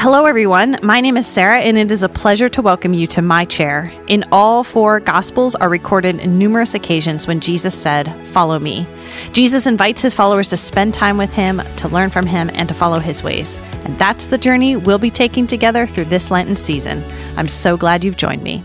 Hello, 0.00 0.26
everyone. 0.26 0.78
My 0.80 1.00
name 1.00 1.16
is 1.16 1.26
Sarah, 1.26 1.58
and 1.58 1.76
it 1.76 1.90
is 1.90 2.04
a 2.04 2.08
pleasure 2.08 2.48
to 2.50 2.62
welcome 2.62 2.94
you 2.94 3.08
to 3.08 3.20
my 3.20 3.44
chair. 3.44 3.92
In 4.06 4.24
all 4.30 4.62
four 4.62 5.00
Gospels 5.00 5.56
are 5.56 5.68
recorded 5.68 6.24
numerous 6.24 6.74
occasions 6.74 7.26
when 7.26 7.40
Jesus 7.40 7.74
said, 7.74 8.14
Follow 8.28 8.60
me. 8.60 8.86
Jesus 9.32 9.66
invites 9.66 10.00
his 10.00 10.14
followers 10.14 10.50
to 10.50 10.56
spend 10.56 10.94
time 10.94 11.18
with 11.18 11.32
him, 11.32 11.60
to 11.78 11.88
learn 11.88 12.10
from 12.10 12.26
him, 12.26 12.48
and 12.54 12.68
to 12.68 12.76
follow 12.76 13.00
his 13.00 13.24
ways. 13.24 13.56
And 13.86 13.98
that's 13.98 14.26
the 14.26 14.38
journey 14.38 14.76
we'll 14.76 15.00
be 15.00 15.10
taking 15.10 15.48
together 15.48 15.84
through 15.84 16.04
this 16.04 16.30
Lenten 16.30 16.54
season. 16.54 17.02
I'm 17.36 17.48
so 17.48 17.76
glad 17.76 18.04
you've 18.04 18.16
joined 18.16 18.44
me. 18.44 18.62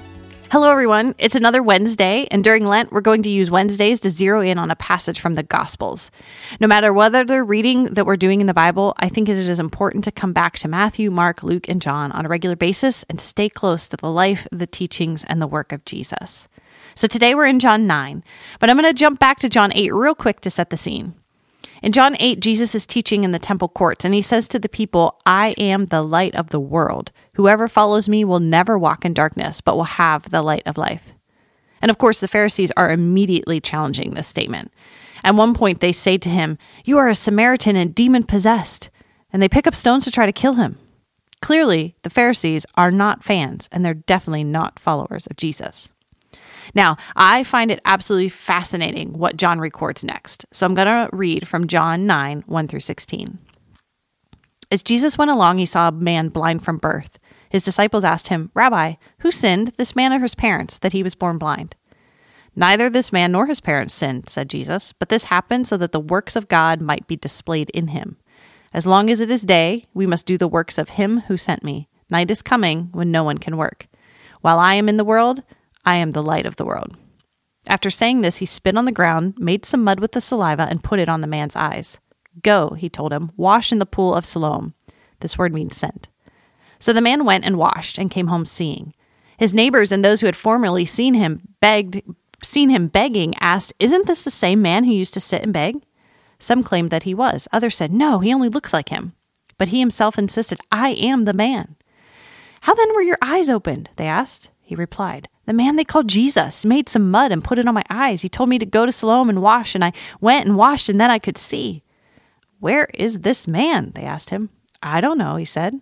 Hello, 0.54 0.70
everyone. 0.70 1.16
It's 1.18 1.34
another 1.34 1.64
Wednesday, 1.64 2.28
and 2.30 2.44
during 2.44 2.64
Lent, 2.64 2.92
we're 2.92 3.02
going 3.02 3.24
to 3.24 3.30
use 3.32 3.50
Wednesdays 3.50 4.00
to 4.02 4.12
zero 4.12 4.40
in 4.40 4.60
on 4.60 4.70
a 4.70 4.76
passage 4.76 5.20
from 5.20 5.34
the 5.34 5.42
Gospels. 5.42 6.12
No 6.60 6.68
matter 6.68 6.94
whether 6.94 7.26
the 7.26 7.42
reading 7.42 7.86
that 7.86 8.06
we're 8.06 8.18
doing 8.18 8.40
in 8.40 8.46
the 8.46 8.54
Bible, 8.54 8.94
I 8.98 9.10
think 9.10 9.28
it 9.28 9.36
is 9.36 9.60
important 9.60 10.04
to 10.04 10.12
come 10.12 10.32
back 10.32 10.60
to 10.60 10.68
Matthew, 10.68 11.10
Mark, 11.10 11.42
Luke, 11.42 11.68
and 11.68 11.82
John 11.82 12.12
on 12.12 12.28
a 12.28 12.30
regular 12.30 12.56
basis 12.56 13.02
and 13.10 13.20
stay 13.20 13.50
close 13.50 13.88
to 13.88 13.97
the 13.97 14.11
life, 14.11 14.47
the 14.52 14.68
teachings, 14.68 15.24
and 15.24 15.42
the 15.42 15.47
work 15.47 15.71
of 15.71 15.86
Jesus. 15.86 16.47
So 16.94 17.08
today 17.08 17.33
we're 17.33 17.47
in 17.47 17.58
John 17.58 17.88
9, 17.88 18.24
but 18.60 18.70
I'm 18.70 18.78
going 18.78 18.88
to 18.88 18.94
jump 18.94 19.20
back 19.20 19.39
to 19.39 19.50
John 19.50 19.72
8 19.74 19.92
real 19.92 20.14
quick 20.14 20.39
to 20.42 20.52
set 20.52 20.70
the 20.70 20.78
scene. 20.78 21.16
In 21.83 21.92
John 21.92 22.15
8, 22.18 22.39
Jesus 22.39 22.73
is 22.75 22.86
teaching 22.86 23.25
in 23.25 23.33
the 23.33 23.39
temple 23.39 23.68
courts, 23.68 24.05
and 24.05 24.14
he 24.14 24.21
says 24.21 24.47
to 24.47 24.57
the 24.57 24.69
people, 24.69 25.19
I 25.25 25.50
am 25.57 25.87
the 25.87 26.01
light 26.01 26.33
of 26.33 26.47
the 26.47 26.60
world. 26.60 27.11
Whoever 27.33 27.68
follows 27.68 28.07
me 28.07 28.24
will 28.24 28.39
never 28.39 28.78
walk 28.78 29.04
in 29.04 29.14
darkness, 29.14 29.60
but 29.60 29.75
will 29.75 29.83
have 29.83 30.29
the 30.29 30.41
light 30.41 30.64
of 30.65 30.77
life. 30.77 31.14
And 31.82 31.91
of 31.91 31.97
course, 31.97 32.22
the 32.22 32.30
Pharisees 32.30 32.72
are 32.77 32.89
immediately 32.89 33.59
challenging 33.59 34.14
this 34.14 34.30
statement. 34.30 34.72
At 35.25 35.36
one 35.36 35.53
point, 35.53 35.81
they 35.81 35.91
say 35.91 36.17
to 36.19 36.30
him, 36.30 36.58
You 36.86 36.97
are 37.00 37.09
a 37.09 37.14
Samaritan 37.16 37.75
and 37.75 37.94
demon 37.94 38.23
possessed. 38.23 38.89
And 39.33 39.44
they 39.44 39.50
pick 39.50 39.67
up 39.67 39.75
stones 39.75 40.05
to 40.05 40.11
try 40.11 40.25
to 40.25 40.31
kill 40.31 40.53
him. 40.53 40.77
Clearly, 41.41 41.97
the 42.03 42.09
Pharisees 42.09 42.66
are 42.75 42.91
not 42.91 43.25
fans, 43.25 43.67
and 43.73 43.83
they're 43.83 43.94
definitely 43.94 44.45
not 44.45 44.80
followers 44.80 45.27
of 45.27 45.36
Jesus. 45.36 45.89
Now, 46.73 46.97
I 47.16 47.43
find 47.43 47.69
it 47.69 47.81
absolutely 47.85 48.29
fascinating 48.29 49.13
what 49.13 49.38
John 49.38 49.59
records 49.59 50.03
next. 50.03 50.45
So 50.52 50.66
I'm 50.66 50.73
going 50.73 50.88
to 50.88 51.09
read 51.15 51.47
from 51.47 51.67
John 51.67 52.07
9 52.07 52.43
1 52.45 52.67
through 52.67 52.80
16. 52.80 53.39
As 54.71 54.81
Jesus 54.81 55.17
went 55.17 55.30
along, 55.30 55.59
he 55.59 55.67
saw 55.67 55.89
a 55.89 55.91
man 55.91 56.30
blind 56.30 56.63
from 56.63 56.77
birth. 56.77 57.19
His 57.49 57.63
disciples 57.63 58.03
asked 58.03 58.30
him, 58.30 58.49
Rabbi, 58.55 58.95
who 59.19 59.31
sinned, 59.31 59.73
this 59.77 59.95
man 59.95 60.11
or 60.11 60.19
his 60.19 60.33
parents, 60.33 60.80
that 60.80 60.93
he 60.93 61.03
was 61.03 61.13
born 61.13 61.38
blind? 61.38 61.75
Neither 62.55 62.89
this 62.89 63.11
man 63.11 63.31
nor 63.31 63.45
his 63.45 63.59
parents 63.59 63.93
sinned, 63.93 64.30
said 64.30 64.49
Jesus, 64.49 64.93
but 64.93 65.09
this 65.09 65.25
happened 65.25 65.67
so 65.67 65.77
that 65.77 65.91
the 65.91 65.99
works 65.99 66.35
of 66.35 66.47
God 66.47 66.81
might 66.81 67.05
be 67.05 67.15
displayed 67.15 67.69
in 67.71 67.89
him. 67.89 68.17
As 68.73 68.87
long 68.87 69.11
as 69.11 69.19
it 69.19 69.30
is 69.30 69.43
day, 69.43 69.85
we 69.93 70.08
must 70.08 70.25
do 70.25 70.37
the 70.37 70.47
works 70.47 70.80
of 70.80 70.89
him 70.89 71.21
who 71.21 71.37
sent 71.37 71.63
me. 71.63 71.87
Night 72.09 72.31
is 72.31 72.41
coming 72.41 72.89
when 72.91 73.11
no 73.11 73.23
one 73.23 73.37
can 73.37 73.58
work. 73.58 73.87
While 74.41 74.58
I 74.58 74.73
am 74.73 74.89
in 74.89 74.97
the 74.97 75.05
world, 75.05 75.43
I 75.86 75.95
am 75.95 76.12
the 76.12 76.23
light 76.23 76.45
of 76.45 76.56
the 76.56 76.66
world. 76.66 76.95
After 77.67 77.89
saying 77.89 78.22
this, 78.22 78.38
he 78.38 78.45
spit 78.45 78.78
on 78.78 78.86
the 78.86 78.92
ground, 78.92 79.36
made 79.38 79.66
some 79.66 79.84
mud 79.84 80.00
with 80.00 80.14
the 80.14 80.22
saliva, 80.22 80.64
and 80.64 80.84
put 80.84 81.00
it 81.00 81.09
on 81.09 81.22
the 81.22 81.28
man's 81.28 81.56
eyes. 81.56 81.98
Go, 82.42 82.72
he 82.72 82.89
told 82.89 83.14
him, 83.14 83.31
wash 83.38 83.72
in 83.72 83.80
the 83.80 83.86
pool 83.86 84.14
of 84.14 84.26
Siloam. 84.26 84.73
This 85.20 85.38
word 85.38 85.54
means 85.54 85.78
sent. 85.78 86.09
So 86.80 86.92
the 86.92 87.02
man 87.02 87.26
went 87.26 87.45
and 87.45 87.58
washed 87.58 87.98
and 87.98 88.11
came 88.11 88.28
home 88.28 88.45
seeing. 88.45 88.94
His 89.38 89.54
neighbors 89.54 89.92
and 89.92 90.04
those 90.04 90.22
who 90.22 90.26
had 90.26 90.36
formerly 90.36 90.86
seen 90.86 91.14
him 91.14 91.42
begged 91.59 92.02
seen 92.42 92.70
him 92.70 92.88
begging 92.88 93.34
asked, 93.39 93.73
"Isn't 93.80 94.06
this 94.06 94.23
the 94.23 94.31
same 94.31 94.61
man 94.61 94.84
who 94.84 94.92
used 94.92 95.14
to 95.14 95.22
sit 95.22 95.44
and 95.44 95.54
beg?" 95.54 95.81
Some 96.39 96.61
claimed 96.61 96.89
that 96.89 97.04
he 97.04 97.14
was. 97.14 97.48
Others 97.54 97.78
said, 97.78 97.94
"No, 97.94 98.20
he 98.20 98.34
only 98.34 98.50
looks 98.50 98.73
like 98.73 98.89
him." 98.89 99.14
But 99.58 99.70
he 99.70 99.80
himself 99.80 100.17
insisted, 100.17 100.59
"I 100.72 100.89
am 100.89 101.23
the 101.23 101.34
man." 101.34 101.78
"How 102.61 102.76
then 102.76 102.94
were 102.94 103.02
your 103.02 103.17
eyes 103.22 103.48
opened?" 103.48 103.89
they 103.95 104.08
asked. 104.08 104.50
He 104.61 104.76
replied, 104.76 105.30
"The 105.45 105.53
man 105.53 105.75
they 105.75 105.83
called 105.83 106.08
Jesus 106.08 106.66
made 106.66 106.88
some 106.88 107.11
mud 107.11 107.31
and 107.31 107.44
put 107.44 107.59
it 107.59 107.67
on 107.67 107.73
my 107.73 107.83
eyes. 107.89 108.22
He 108.22 108.30
told 108.30 108.49
me 108.49 108.59
to 108.59 108.65
go 108.65 108.86
to 108.86 108.92
Siloam 108.92 109.30
and 109.30 109.42
wash, 109.42 109.76
and 109.76 109.83
I 109.83 109.92
went 110.21 110.45
and 110.45 110.55
washed, 110.55 110.89
and 110.89 110.99
then 110.99 111.11
I 111.11 111.20
could 111.20 111.37
see." 111.37 111.83
"Where 112.59 112.86
is 112.93 113.20
this 113.20 113.48
man?" 113.48 113.92
they 113.95 114.04
asked 114.04 114.30
him. 114.30 114.49
"I 114.81 115.02
don't 115.02 115.17
know," 115.17 115.36
he 115.36 115.45
said. 115.45 115.81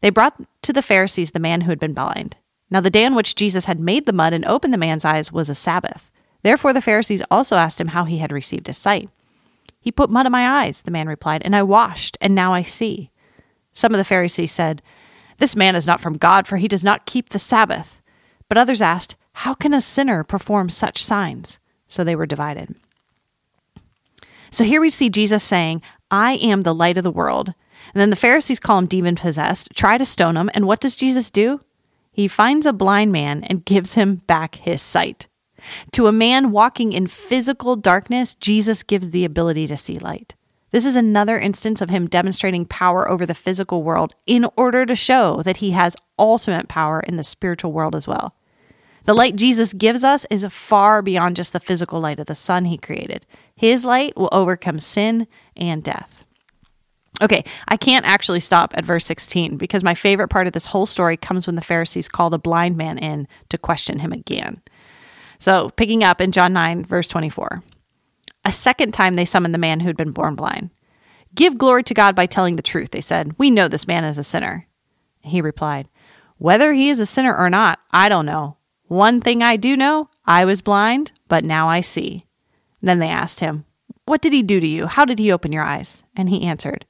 They 0.00 0.10
brought 0.10 0.40
to 0.62 0.72
the 0.72 0.82
Pharisees 0.82 1.30
the 1.30 1.38
man 1.38 1.62
who 1.62 1.70
had 1.70 1.78
been 1.78 1.94
blind. 1.94 2.36
Now, 2.70 2.80
the 2.80 2.90
day 2.90 3.06
on 3.06 3.14
which 3.14 3.36
Jesus 3.36 3.66
had 3.66 3.78
made 3.78 4.06
the 4.06 4.12
mud 4.12 4.32
and 4.32 4.44
opened 4.44 4.74
the 4.74 4.78
man's 4.78 5.04
eyes 5.04 5.30
was 5.30 5.48
a 5.48 5.54
Sabbath. 5.54 6.10
Therefore, 6.42 6.72
the 6.72 6.82
Pharisees 6.82 7.22
also 7.30 7.56
asked 7.56 7.80
him 7.80 7.88
how 7.88 8.04
he 8.04 8.18
had 8.18 8.32
received 8.32 8.66
his 8.66 8.76
sight. 8.76 9.08
He 9.80 9.92
put 9.92 10.10
mud 10.10 10.26
on 10.26 10.32
my 10.32 10.64
eyes, 10.64 10.82
the 10.82 10.90
man 10.90 11.08
replied, 11.08 11.42
and 11.44 11.54
I 11.54 11.62
washed, 11.62 12.18
and 12.20 12.34
now 12.34 12.52
I 12.52 12.62
see. 12.62 13.10
Some 13.72 13.94
of 13.94 13.98
the 13.98 14.04
Pharisees 14.04 14.52
said, 14.52 14.82
This 15.38 15.56
man 15.56 15.76
is 15.76 15.86
not 15.86 16.00
from 16.00 16.16
God, 16.16 16.46
for 16.46 16.56
he 16.56 16.68
does 16.68 16.84
not 16.84 17.06
keep 17.06 17.28
the 17.28 17.38
Sabbath. 17.38 18.00
But 18.54 18.60
others 18.60 18.82
asked, 18.82 19.16
How 19.32 19.52
can 19.52 19.74
a 19.74 19.80
sinner 19.80 20.22
perform 20.22 20.70
such 20.70 21.02
signs? 21.02 21.58
So 21.88 22.04
they 22.04 22.14
were 22.14 22.24
divided. 22.24 22.76
So 24.52 24.62
here 24.62 24.80
we 24.80 24.90
see 24.90 25.10
Jesus 25.10 25.42
saying, 25.42 25.82
I 26.08 26.34
am 26.34 26.60
the 26.60 26.72
light 26.72 26.96
of 26.96 27.02
the 27.02 27.10
world. 27.10 27.48
And 27.92 28.00
then 28.00 28.10
the 28.10 28.14
Pharisees 28.14 28.60
call 28.60 28.78
him 28.78 28.86
demon 28.86 29.16
possessed, 29.16 29.70
try 29.74 29.98
to 29.98 30.04
stone 30.04 30.36
him. 30.36 30.50
And 30.54 30.68
what 30.68 30.78
does 30.78 30.94
Jesus 30.94 31.32
do? 31.32 31.62
He 32.12 32.28
finds 32.28 32.64
a 32.64 32.72
blind 32.72 33.10
man 33.10 33.42
and 33.50 33.64
gives 33.64 33.94
him 33.94 34.22
back 34.28 34.54
his 34.54 34.80
sight. 34.80 35.26
To 35.90 36.06
a 36.06 36.12
man 36.12 36.52
walking 36.52 36.92
in 36.92 37.08
physical 37.08 37.74
darkness, 37.74 38.36
Jesus 38.36 38.84
gives 38.84 39.10
the 39.10 39.24
ability 39.24 39.66
to 39.66 39.76
see 39.76 39.98
light. 39.98 40.36
This 40.70 40.86
is 40.86 40.94
another 40.94 41.40
instance 41.40 41.80
of 41.80 41.90
him 41.90 42.06
demonstrating 42.06 42.66
power 42.66 43.10
over 43.10 43.26
the 43.26 43.34
physical 43.34 43.82
world 43.82 44.14
in 44.28 44.46
order 44.56 44.86
to 44.86 44.94
show 44.94 45.42
that 45.42 45.56
he 45.56 45.72
has 45.72 45.96
ultimate 46.20 46.68
power 46.68 47.00
in 47.00 47.16
the 47.16 47.24
spiritual 47.24 47.72
world 47.72 47.96
as 47.96 48.06
well. 48.06 48.32
The 49.04 49.14
light 49.14 49.36
Jesus 49.36 49.72
gives 49.74 50.02
us 50.02 50.26
is 50.30 50.46
far 50.50 51.02
beyond 51.02 51.36
just 51.36 51.52
the 51.52 51.60
physical 51.60 52.00
light 52.00 52.18
of 52.18 52.26
the 52.26 52.34
sun 52.34 52.64
he 52.64 52.78
created. 52.78 53.26
His 53.54 53.84
light 53.84 54.16
will 54.16 54.30
overcome 54.32 54.80
sin 54.80 55.26
and 55.56 55.82
death. 55.82 56.24
Okay, 57.22 57.44
I 57.68 57.76
can't 57.76 58.06
actually 58.06 58.40
stop 58.40 58.74
at 58.76 58.84
verse 58.84 59.04
16 59.04 59.56
because 59.56 59.84
my 59.84 59.94
favorite 59.94 60.28
part 60.28 60.46
of 60.46 60.52
this 60.52 60.66
whole 60.66 60.86
story 60.86 61.16
comes 61.16 61.46
when 61.46 61.54
the 61.54 61.62
Pharisees 61.62 62.08
call 62.08 62.28
the 62.28 62.38
blind 62.38 62.76
man 62.76 62.98
in 62.98 63.28
to 63.50 63.58
question 63.58 64.00
him 64.00 64.12
again. 64.12 64.62
So, 65.38 65.70
picking 65.70 66.02
up 66.02 66.20
in 66.20 66.32
John 66.32 66.52
9, 66.52 66.84
verse 66.84 67.06
24. 67.08 67.62
A 68.44 68.52
second 68.52 68.92
time 68.92 69.14
they 69.14 69.24
summoned 69.24 69.54
the 69.54 69.58
man 69.58 69.80
who 69.80 69.86
had 69.86 69.96
been 69.96 70.10
born 70.10 70.34
blind. 70.34 70.70
Give 71.34 71.58
glory 71.58 71.82
to 71.84 71.94
God 71.94 72.14
by 72.14 72.26
telling 72.26 72.56
the 72.56 72.62
truth, 72.62 72.90
they 72.90 73.00
said. 73.00 73.34
We 73.38 73.50
know 73.50 73.68
this 73.68 73.86
man 73.86 74.04
is 74.04 74.18
a 74.18 74.24
sinner. 74.24 74.66
He 75.20 75.40
replied, 75.40 75.88
Whether 76.38 76.72
he 76.72 76.88
is 76.88 77.00
a 77.00 77.06
sinner 77.06 77.36
or 77.36 77.50
not, 77.50 77.80
I 77.90 78.08
don't 78.08 78.26
know. 78.26 78.56
One 78.88 79.20
thing 79.20 79.42
I 79.42 79.56
do 79.56 79.76
know 79.76 80.08
I 80.26 80.44
was 80.44 80.62
blind, 80.62 81.12
but 81.28 81.44
now 81.44 81.68
I 81.68 81.80
see. 81.80 82.26
Then 82.82 82.98
they 82.98 83.08
asked 83.08 83.40
him, 83.40 83.64
What 84.04 84.20
did 84.20 84.32
he 84.32 84.42
do 84.42 84.60
to 84.60 84.66
you? 84.66 84.86
How 84.86 85.04
did 85.04 85.18
he 85.18 85.32
open 85.32 85.52
your 85.52 85.64
eyes? 85.64 86.02
And 86.14 86.28
he 86.28 86.42
answered, 86.42 86.86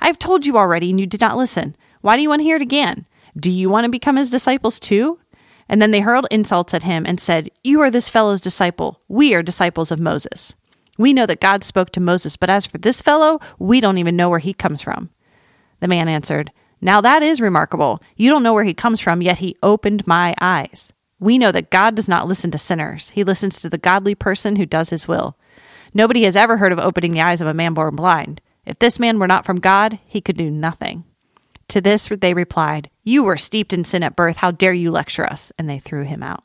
I 0.00 0.06
have 0.06 0.18
told 0.18 0.46
you 0.46 0.56
already, 0.56 0.90
and 0.90 1.00
you 1.00 1.06
did 1.06 1.20
not 1.20 1.36
listen. 1.36 1.76
Why 2.00 2.16
do 2.16 2.22
you 2.22 2.28
want 2.28 2.40
to 2.40 2.44
hear 2.44 2.56
it 2.56 2.62
again? 2.62 3.06
Do 3.38 3.50
you 3.50 3.68
want 3.68 3.84
to 3.84 3.90
become 3.90 4.16
his 4.16 4.30
disciples 4.30 4.78
too? 4.80 5.18
And 5.68 5.80
then 5.80 5.92
they 5.92 6.00
hurled 6.00 6.26
insults 6.30 6.74
at 6.74 6.82
him 6.82 7.06
and 7.06 7.20
said, 7.20 7.50
You 7.62 7.80
are 7.80 7.90
this 7.90 8.08
fellow's 8.08 8.40
disciple. 8.40 9.00
We 9.08 9.34
are 9.34 9.42
disciples 9.42 9.90
of 9.90 10.00
Moses. 10.00 10.54
We 10.98 11.12
know 11.14 11.26
that 11.26 11.40
God 11.40 11.64
spoke 11.64 11.90
to 11.92 12.00
Moses, 12.00 12.36
but 12.36 12.50
as 12.50 12.66
for 12.66 12.78
this 12.78 13.00
fellow, 13.00 13.40
we 13.58 13.80
don't 13.80 13.98
even 13.98 14.16
know 14.16 14.28
where 14.28 14.40
he 14.40 14.52
comes 14.52 14.82
from. 14.82 15.10
The 15.78 15.88
man 15.88 16.08
answered, 16.08 16.50
Now 16.80 17.00
that 17.00 17.22
is 17.22 17.40
remarkable. 17.40 18.02
You 18.16 18.28
don't 18.30 18.42
know 18.42 18.52
where 18.52 18.64
he 18.64 18.74
comes 18.74 19.00
from, 19.00 19.22
yet 19.22 19.38
he 19.38 19.56
opened 19.62 20.06
my 20.06 20.34
eyes. 20.40 20.92
We 21.20 21.38
know 21.38 21.52
that 21.52 21.70
God 21.70 21.94
does 21.94 22.08
not 22.08 22.26
listen 22.26 22.50
to 22.50 22.58
sinners, 22.58 23.10
he 23.10 23.22
listens 23.22 23.60
to 23.60 23.68
the 23.68 23.78
godly 23.78 24.14
person 24.14 24.56
who 24.56 24.66
does 24.66 24.90
his 24.90 25.06
will. 25.06 25.36
Nobody 25.92 26.22
has 26.24 26.36
ever 26.36 26.56
heard 26.56 26.72
of 26.72 26.78
opening 26.78 27.12
the 27.12 27.20
eyes 27.20 27.40
of 27.40 27.46
a 27.46 27.54
man 27.54 27.74
born 27.74 27.94
blind. 27.94 28.40
If 28.64 28.78
this 28.78 28.98
man 28.98 29.18
were 29.18 29.26
not 29.26 29.44
from 29.44 29.60
God, 29.60 29.98
he 30.06 30.20
could 30.20 30.36
do 30.36 30.50
nothing. 30.50 31.04
To 31.68 31.80
this 31.80 32.08
they 32.08 32.34
replied, 32.34 32.90
You 33.04 33.24
were 33.24 33.36
steeped 33.36 33.72
in 33.72 33.84
sin 33.84 34.02
at 34.02 34.16
birth. 34.16 34.36
How 34.36 34.50
dare 34.50 34.72
you 34.72 34.90
lecture 34.90 35.26
us? 35.26 35.52
And 35.58 35.68
they 35.68 35.78
threw 35.78 36.04
him 36.04 36.22
out. 36.22 36.44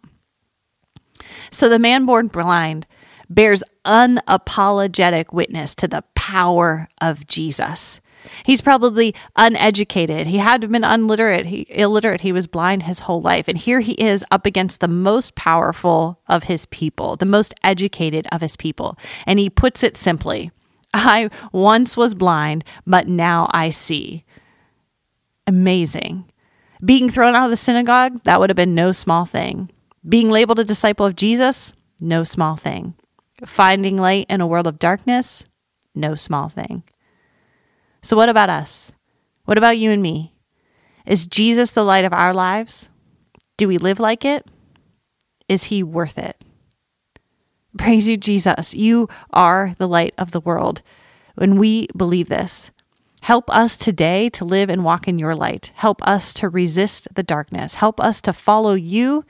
So 1.51 1.69
the 1.69 1.79
man 1.79 2.05
born 2.05 2.27
blind 2.27 2.85
bears 3.29 3.63
unapologetic 3.85 5.33
witness 5.33 5.73
to 5.75 5.87
the 5.87 6.03
power 6.15 6.87
of 7.01 7.27
Jesus. 7.27 7.99
He's 8.45 8.61
probably 8.61 9.13
uneducated. 9.35 10.27
He 10.27 10.37
had 10.37 10.69
been 10.71 10.83
unliterate. 10.83 11.47
He 11.47 11.65
illiterate. 11.69 12.21
He 12.21 12.31
was 12.31 12.47
blind 12.47 12.83
his 12.83 13.01
whole 13.01 13.21
life. 13.21 13.47
And 13.47 13.57
here 13.57 13.79
he 13.79 13.93
is 13.93 14.25
up 14.31 14.45
against 14.45 14.79
the 14.79 14.87
most 14.87 15.35
powerful 15.35 16.19
of 16.27 16.43
his 16.43 16.65
people, 16.67 17.15
the 17.15 17.25
most 17.25 17.53
educated 17.63 18.27
of 18.31 18.41
his 18.41 18.55
people. 18.55 18.97
And 19.25 19.39
he 19.39 19.49
puts 19.49 19.83
it 19.83 19.97
simply 19.97 20.51
I 20.95 21.29
once 21.51 21.97
was 21.97 22.15
blind, 22.15 22.63
but 22.87 23.07
now 23.07 23.49
I 23.51 23.69
see. 23.69 24.23
Amazing. 25.45 26.31
Being 26.83 27.09
thrown 27.09 27.35
out 27.35 27.45
of 27.45 27.51
the 27.51 27.57
synagogue, 27.57 28.23
that 28.23 28.39
would 28.39 28.49
have 28.49 28.55
been 28.55 28.75
no 28.75 28.91
small 28.93 29.25
thing. 29.25 29.69
Being 30.07 30.29
labeled 30.29 30.59
a 30.59 30.63
disciple 30.63 31.05
of 31.05 31.15
Jesus, 31.15 31.73
no 31.99 32.23
small 32.23 32.55
thing. 32.55 32.93
Finding 33.45 33.97
light 33.97 34.27
in 34.29 34.39
a 34.39 34.47
world 34.47 34.67
of 34.67 34.79
darkness, 34.79 35.45
no 35.93 36.15
small 36.15 36.47
thing. 36.47 36.83
So, 38.05 38.15
what 38.15 38.29
about 38.29 38.51
us? 38.51 38.91
What 39.45 39.57
about 39.57 39.79
you 39.79 39.89
and 39.89 39.99
me? 39.99 40.35
Is 41.07 41.25
Jesus 41.25 41.71
the 41.71 41.83
light 41.83 42.05
of 42.05 42.13
our 42.13 42.35
lives? 42.35 42.87
Do 43.57 43.67
we 43.67 43.79
live 43.79 43.99
like 43.99 44.23
it? 44.23 44.45
Is 45.49 45.65
he 45.65 45.81
worth 45.81 46.19
it? 46.19 46.39
Praise 47.79 48.07
you, 48.07 48.15
Jesus. 48.15 48.75
You 48.75 49.09
are 49.33 49.73
the 49.79 49.87
light 49.87 50.13
of 50.19 50.29
the 50.29 50.39
world. 50.39 50.83
When 51.33 51.57
we 51.57 51.87
believe 51.97 52.29
this, 52.29 52.69
help 53.21 53.49
us 53.49 53.75
today 53.75 54.29
to 54.29 54.45
live 54.45 54.69
and 54.69 54.83
walk 54.83 55.07
in 55.07 55.17
your 55.17 55.35
light. 55.35 55.71
Help 55.73 56.07
us 56.07 56.31
to 56.35 56.47
resist 56.47 57.07
the 57.15 57.23
darkness. 57.23 57.73
Help 57.73 57.99
us 57.99 58.21
to 58.21 58.33
follow 58.33 58.75
you 58.75 59.25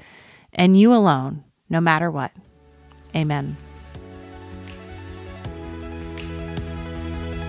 and 0.52 0.78
you 0.78 0.94
alone, 0.94 1.46
no 1.70 1.80
matter 1.80 2.12
what. 2.12 2.34
Amen. 3.16 3.56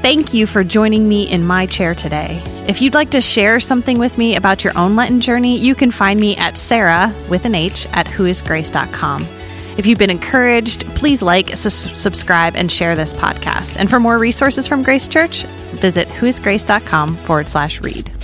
Thank 0.06 0.32
you 0.32 0.46
for 0.46 0.62
joining 0.62 1.08
me 1.08 1.28
in 1.28 1.44
my 1.44 1.66
chair 1.66 1.92
today. 1.92 2.40
If 2.68 2.80
you'd 2.80 2.94
like 2.94 3.10
to 3.10 3.20
share 3.20 3.58
something 3.58 3.98
with 3.98 4.16
me 4.16 4.36
about 4.36 4.62
your 4.62 4.78
own 4.78 4.94
Lenten 4.94 5.20
journey, 5.20 5.58
you 5.58 5.74
can 5.74 5.90
find 5.90 6.20
me 6.20 6.36
at 6.36 6.56
Sarah 6.56 7.12
with 7.28 7.44
an 7.44 7.56
H 7.56 7.88
at 7.90 8.06
whoisgrace.com. 8.06 9.26
If 9.76 9.84
you've 9.84 9.98
been 9.98 10.10
encouraged, 10.10 10.86
please 10.90 11.22
like, 11.22 11.56
su- 11.56 11.70
subscribe, 11.70 12.54
and 12.54 12.70
share 12.70 12.94
this 12.94 13.12
podcast. 13.12 13.78
And 13.78 13.90
for 13.90 13.98
more 13.98 14.20
resources 14.20 14.68
from 14.68 14.84
Grace 14.84 15.08
Church, 15.08 15.42
visit 15.42 16.06
whoisgrace.com 16.06 17.16
forward 17.16 17.48
slash 17.48 17.80
read. 17.80 18.15